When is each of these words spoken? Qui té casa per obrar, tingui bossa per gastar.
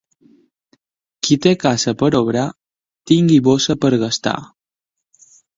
Qui 1.27 1.37
té 1.43 1.51
casa 1.65 1.93
per 2.01 2.09
obrar, 2.21 2.47
tingui 3.15 3.39
bossa 3.49 3.79
per 3.87 3.93
gastar. 4.07 4.37